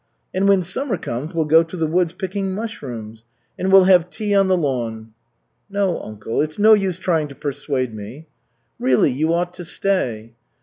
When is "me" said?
7.93-8.25